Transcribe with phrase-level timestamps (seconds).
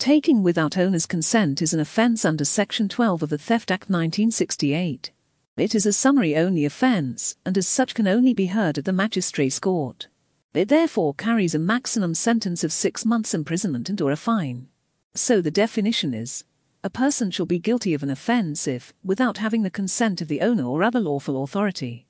[0.00, 5.10] Taking without owner's consent is an offence under Section 12 of the Theft Act 1968.
[5.58, 8.94] It is a summary only offence, and as such can only be heard at the
[8.94, 10.08] magistrate's court.
[10.54, 14.68] It therefore carries a maximum sentence of six months' imprisonment and or a fine.
[15.14, 16.44] So the definition is
[16.82, 20.40] a person shall be guilty of an offence if, without having the consent of the
[20.40, 22.06] owner or other lawful authority,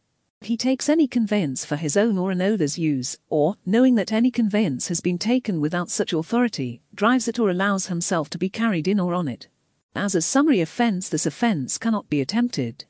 [0.50, 4.88] he takes any conveyance for his own or another's use, or, knowing that any conveyance
[4.88, 8.98] has been taken without such authority, drives it or allows himself to be carried in
[8.98, 9.48] or on it.
[9.94, 12.84] As a summary offence, this offence cannot be attempted.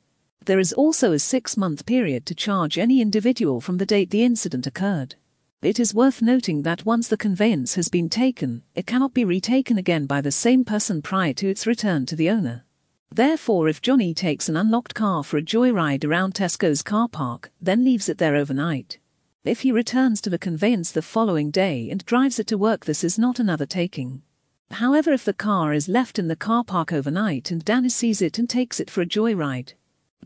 [0.45, 4.23] There is also a six month period to charge any individual from the date the
[4.23, 5.15] incident occurred.
[5.61, 9.77] It is worth noting that once the conveyance has been taken, it cannot be retaken
[9.77, 12.65] again by the same person prior to its return to the owner.
[13.13, 17.83] Therefore, if Johnny takes an unlocked car for a joyride around Tesco's car park, then
[17.83, 18.99] leaves it there overnight,
[19.43, 23.03] if he returns to the conveyance the following day and drives it to work, this
[23.03, 24.21] is not another taking.
[24.69, 28.37] However, if the car is left in the car park overnight and Danny sees it
[28.37, 29.73] and takes it for a joyride,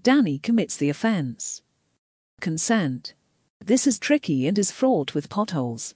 [0.04, 1.62] Danny commits the offence.
[2.42, 3.14] Consent.
[3.64, 5.96] This is tricky and is fraught with potholes.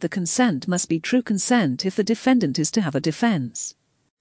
[0.00, 3.74] The consent must be true consent if the defendant is to have a defense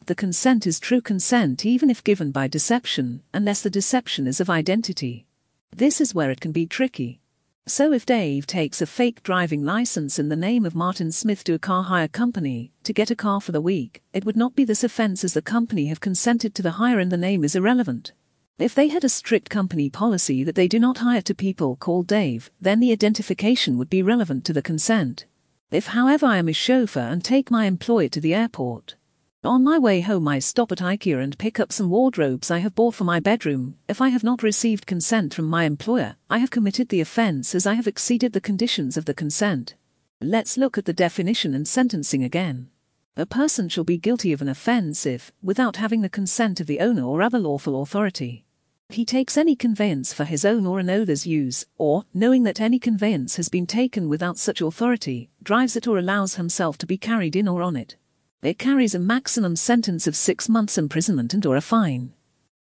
[0.07, 4.49] the consent is true consent even if given by deception, unless the deception is of
[4.49, 5.27] identity.
[5.75, 7.19] This is where it can be tricky.
[7.67, 11.53] So if Dave takes a fake driving license in the name of Martin Smith to
[11.53, 14.63] a car hire company to get a car for the week, it would not be
[14.63, 18.13] this offence as the company have consented to the hire and the name is irrelevant.
[18.57, 22.07] If they had a strict company policy that they do not hire to people called
[22.07, 25.25] Dave, then the identification would be relevant to the consent.
[25.69, 28.95] If however I am a chauffeur and take my employer to the airport,
[29.43, 32.75] on my way home, I stop at IKEA and pick up some wardrobes I have
[32.75, 33.77] bought for my bedroom.
[33.87, 37.65] If I have not received consent from my employer, I have committed the offence as
[37.65, 39.75] I have exceeded the conditions of the consent.
[40.19, 42.69] Let's look at the definition and sentencing again.
[43.15, 46.79] A person shall be guilty of an offence if, without having the consent of the
[46.79, 48.45] owner or other lawful authority,
[48.89, 53.35] he takes any conveyance for his own or another's use, or, knowing that any conveyance
[53.35, 57.49] has been taken without such authority, drives it or allows himself to be carried in
[57.49, 57.97] or on it.
[58.43, 62.13] It carries a maximum sentence of six months imprisonment and or a fine.